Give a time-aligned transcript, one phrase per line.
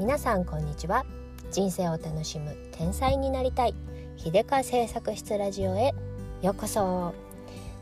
[0.00, 1.04] 皆さんこんにちは。
[1.50, 3.74] 人生を楽しむ天才になりたい。
[4.16, 5.92] 秀川製作室ラジオへ。
[6.40, 7.12] ようこそ。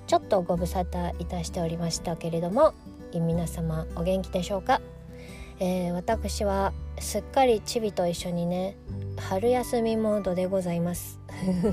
[0.09, 2.75] ちょっとご無沙汰いたしておりましたけれども
[3.15, 4.81] 皆様お元気でしょうか、
[5.61, 8.77] えー、私はすっかりチビと一緒にね
[9.17, 11.21] 春休みモードでございます。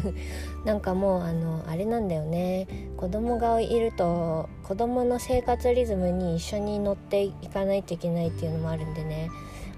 [0.63, 2.67] なんかもうあのあれなんだよね。
[2.97, 9.31] 子供がいると子供の生活リズムに一緒に乗っていかないといけないっていうのもあるんでね。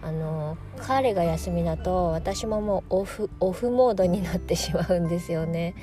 [0.07, 5.75] あの彼が休みだと私ももうオフオフモードになってしまうんですよね。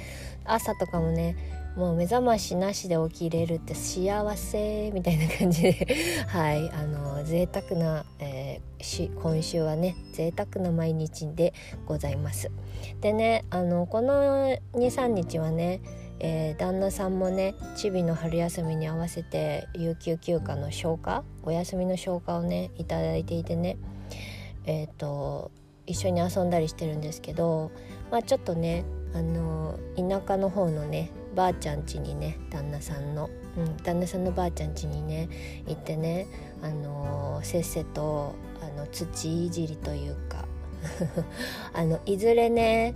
[0.46, 1.36] 朝とかもね
[1.76, 5.86] もう目覚ましなしで起きれるって幸せみたいな感じで。
[6.28, 11.52] はいあの贅沢な、えー、今週はね贅沢な毎日で
[11.84, 12.50] ございます。
[13.02, 15.80] でねあのこの23日はね
[16.20, 23.76] えー、旦那さんもねチビの春休みに合わせて有給休暇の消化お休みの消化をね頂いていてね
[24.64, 25.50] えっ、ー、と
[25.86, 27.70] 一緒に遊んだりしてるんですけど、
[28.10, 28.84] まあ、ちょっとね
[29.14, 35.28] あの田舎の方のねばあちゃん家にね旦那さんの、うん、旦那さんのばあちゃん家にね
[35.66, 36.26] 行ってね
[36.62, 40.46] あのせっせとあの土いじりというか
[41.74, 42.94] あのいずれね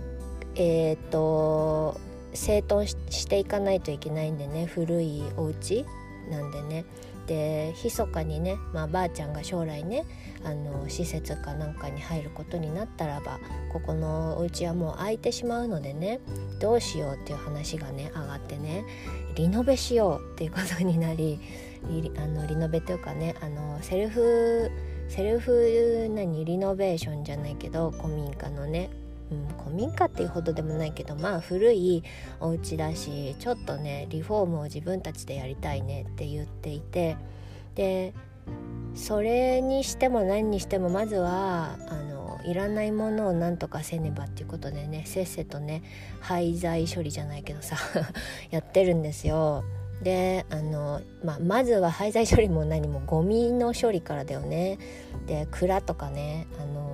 [0.55, 1.99] えっ、ー、と
[2.33, 4.65] 整頓していかないといけないんでね。
[4.65, 5.85] 古いお家
[6.29, 6.85] なんでね。
[7.29, 10.03] で密かにね、まあ、ばあちゃんが将来ね
[10.43, 13.39] あの施設かなんかに入ることになったらば
[13.71, 16.21] ここのお家はもう空いてしまうのでね
[16.59, 18.83] どうしようっていう話がね上がってね
[19.35, 21.39] リノベしようっていうことになり
[21.87, 24.71] リあのリノベというかねあのセルフ
[25.07, 26.43] セルフ何？
[26.45, 28.89] リノベーションじゃないけど古民家のね
[29.31, 32.03] うん、古民家っていうほどでもないけどまあ古い
[32.39, 37.15] お家だしちょっとねリフォームを自分たちでやりたいねって言っていて
[37.75, 38.13] で
[38.95, 45.83] それにしても何にしてもまずはあのいらないものをなんとかせねばっていうことでねせっせとね
[46.19, 47.77] 廃材処理じゃないけどさ
[48.49, 49.63] やってるんですよ。
[50.01, 54.77] であの、まあ、まずは廃材処理も何もゴミの処理からだよね。
[55.27, 56.88] で蔵とかねあの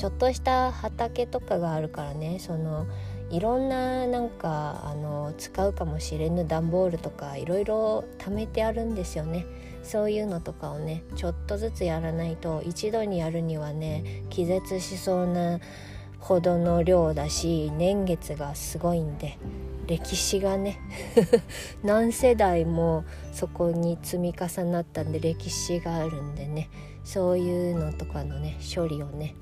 [0.00, 2.38] ちょっとした畑とかがあるからね。
[2.38, 2.86] その
[3.28, 9.44] いろんななんかあの使うかもしれぬ段ボールとかいろいろ貯めてあるんですよね。
[9.82, 15.60] そういうのとかをねちょっとずつやらないと一度にやるにはね気絶しそうな
[16.18, 19.36] ほどの量だし年月がすごいんで
[19.86, 20.78] 歴史がね
[21.84, 26.70] 何世代もそこに積み重なったんで歴史があるんでね。
[27.04, 29.34] そういうのとかのね処理をね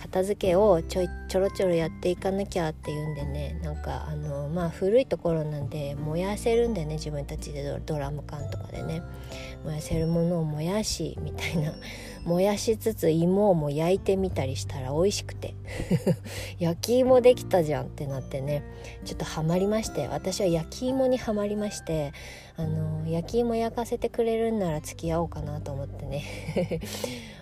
[0.00, 9.02] 片付けをちょいちょろちょろやっていかなきゃっていうんでねなんかあのまあ古いところなんで燃やせるんでね自分たちでドラム缶とかでね。
[9.64, 11.74] 燃やせるものを燃やしみたいな。
[12.24, 15.54] 燃やしつつ芋をも焼いてみたりしたら美味しくて。
[16.58, 18.62] 焼き芋できたじゃんってなってね。
[19.04, 20.08] ちょっとハマりまして。
[20.08, 22.12] 私は焼き芋にはまりまして。
[22.56, 26.24] あの焼き芋焼かせてくれるんなら付き合おうかなと思ってね。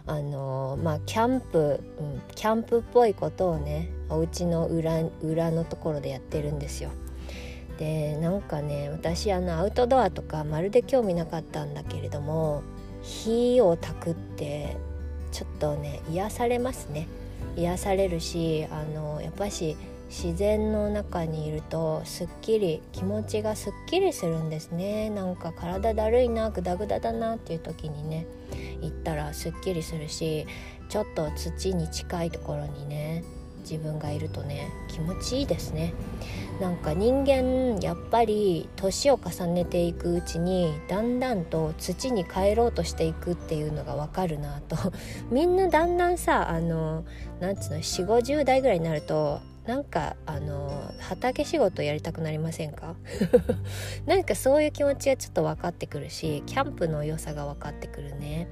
[0.09, 6.91] あのまあキャンプ、うん、キャンプっぽいことをねお家の裏裏のところでやってるんですよ。
[7.79, 12.63] でなんかね私あのアウトドアとかまるで興味なかったんだけれども
[13.03, 14.77] 火を焚くって
[15.31, 17.07] ちょっとね癒されますね
[17.57, 19.77] 癒されるしあのやっぱし
[20.09, 25.11] 自然の中にいるとすっきり気持ちがすっきりするんですね。
[25.11, 28.27] なんか体だるいなグダグダだなっていう時にね
[28.81, 30.47] 行ったらすっきりするし
[30.89, 33.23] ちょっと土に近いところにね
[33.61, 35.93] 自分がいるとね気持ちいいですね。
[36.59, 44.77] なんか人間やっぱり年を重ねていくうちにだんだんと土に帰ろうとしていくっていうのがわかるなと。
[45.31, 47.05] みんなだんだんさあの
[47.41, 52.97] なんつうの4 5 0代ぐらいになるとなんかあの畑仕事やりたくなりませんか？
[54.07, 58.49] なんかそういう気持ちがちょっと分かってくるしキャンプの良さが分かってくるね。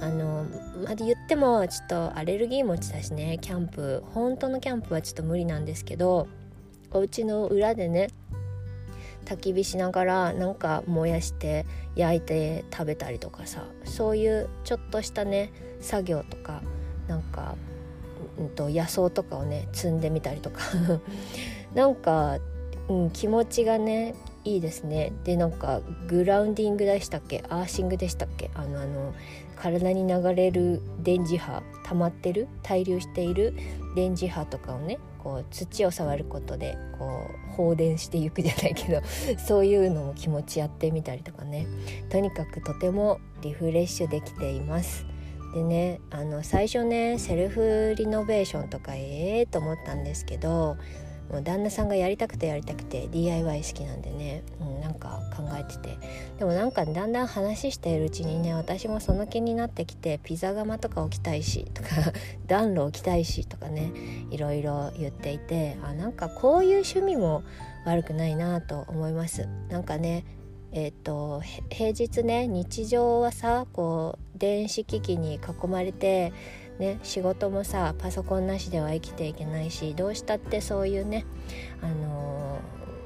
[0.00, 0.46] あの
[0.82, 4.02] まだ言ってもちょっとアレルギー持ちだしねキャンプ。
[4.14, 6.28] 本当のキャンプはちょっと無理なんですけど
[6.92, 8.08] お家の裏でね
[9.26, 15.52] 焚き火しながらなんか燃やして焼いて食べたりとかさそういうちょっとしたね
[15.82, 16.62] 作業とか
[17.06, 17.54] なんか
[18.38, 20.60] うんと、野草とかをね摘んでみたりとか。
[21.74, 22.38] なんか、
[22.88, 24.14] うん、気持ちがね
[24.44, 25.12] いいですね。
[25.24, 27.42] でなんかグラウンディングでしたっけ？
[27.48, 28.50] アーシングでしたっけ？
[28.54, 29.14] あのあの
[29.56, 32.46] 体に流れる電磁波溜まってる？
[32.62, 33.54] 滞留している
[33.96, 39.00] 電磁波とかをねこう土を触ることでこう放電していくじゃないけど
[39.46, 41.66] そういうのも気持ちやってみたりとかね。
[42.10, 45.06] とにかくとてもリフレッシュできています。
[45.54, 50.76] でねあの最初ねセルフリノベーションとかええ、と思ったんですけど
[51.30, 55.96] もう旦那さんがやりたくてやりたくて DIY 好きなんでね、うん、なんか考えてて。
[56.38, 61.88] でもなんかだんだん話しているうちにね私もその気になってきてピザ窯とか置きたいしとか
[62.48, 63.92] 暖炉置きたいしとかね
[64.30, 67.44] いろいろ言っていてあなんかこういう趣味も
[67.86, 69.46] 悪くないなと思います。
[69.68, 70.24] なんかね
[70.76, 71.40] えーと、
[71.70, 76.32] 平日ね日常はさこう電子機器に囲まれて、
[76.80, 81.26] ね、仕事もさパソコンなしでは生きていけないしどうしたってそういうね、
[81.80, 82.58] あの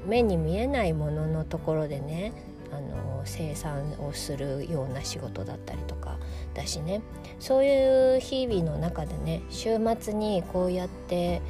[0.03, 2.33] ー、目に見えないもののところでね、
[2.71, 6.17] あのー、生産をするような仕事だったりとか
[6.55, 7.03] だしね。
[7.39, 11.43] そういう日々の中でね週末にこうやって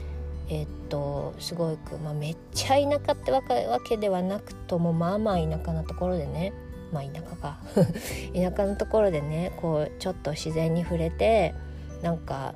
[0.50, 3.42] え、っとすごく、まあ、めっちゃ田舎ってわ
[3.82, 6.54] けではなくともまあまあ田舎なところでね
[6.92, 7.60] まあ田舎か。
[8.34, 11.54] 田舎のところでねこうちょっと自然に触れて
[12.02, 12.56] なんか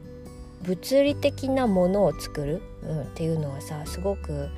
[0.64, 4.50] 物理的なものを作る、うん、っていうのはさすごく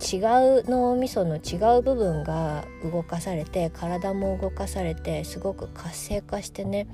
[0.00, 0.16] 違
[0.60, 6.86] う脳みその違う部分が動かされて体も動かされてすごく活性化してね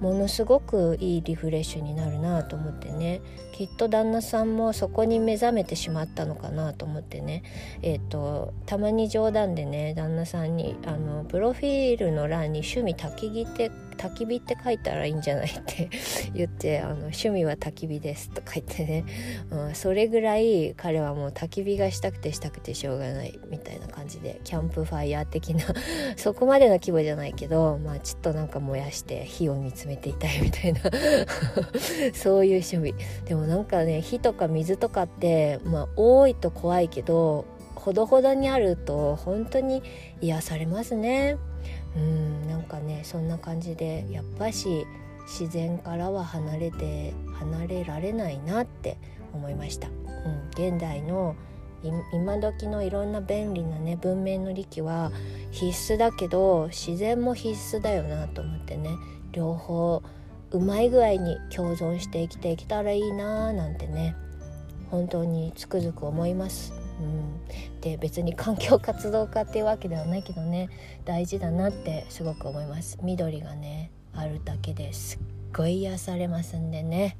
[0.00, 3.22] ものすごくいいリフレッシュになるなと思ってね。
[3.52, 7.44] きっと旦那さんもそこに目覚めてしまったのかなと思ってね。
[7.82, 15.46] えっ、ー、とたまに冗談でね旦那さんにあのプロフィールの欄に趣味焚き木って焚き火って書いたらいいんじゃない？
[15.48, 15.88] って
[16.34, 19.04] 言ってあの趣味は焚き火ですとか言ってね、
[19.50, 25.64] うん、それぐらい彼はもう焚き火がしたくてしたくてしょうがないみたいな感じでキャンプファイヤー的な
[26.16, 30.80] そこまでの規模じゃないけどまあちょっとなんか燃やして火を見つめていたいみたいな。
[32.14, 32.94] そういう趣味。
[33.26, 39.82] でもなんかね火とか水とかってまあ多いと怖いけどほどほどにあると本当に
[40.20, 41.36] 癒されますね。
[41.96, 44.86] うんなんかねそんな感じでやっぱし
[45.26, 48.96] 自然からは離れて離れられないなって
[49.32, 49.88] 思いました。
[49.88, 51.36] うん、現代の
[52.12, 55.10] 今時のいろんな便利なね文明の利器は
[55.50, 58.90] 必須だけど自然も必須だよなと思ってね
[59.32, 60.02] 両方
[60.52, 64.14] うまい具合に共存して生きていけたらいいなーなんてね
[64.90, 66.81] 本当につくづく思います。
[67.02, 70.70] うん、で別に環境活動家っていうわけではないけどね
[71.04, 72.98] 大事だなってすごく思います。
[73.02, 75.20] 緑がねあるだけですっ
[75.56, 77.16] ごい癒されますんでね。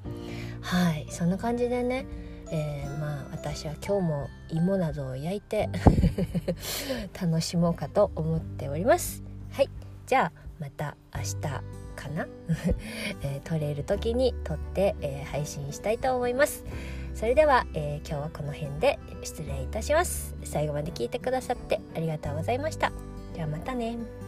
[0.60, 1.06] はい。
[1.10, 2.06] そんな感じでね
[2.52, 5.70] えー、まあ私は今日も芋などを焼いて
[7.18, 9.22] 楽しもうかと思っております。
[9.50, 9.70] はい。
[10.06, 11.36] じゃあまた明日
[11.96, 12.26] かな、
[13.22, 16.64] えー、撮れる時に撮って、えー、配信したいと思います。
[17.14, 20.34] それでは、えー、今日はこの辺で失礼いたします。
[20.44, 22.92] 最後まで聞いてくださってありがとうございました。
[23.34, 24.21] ではまたね。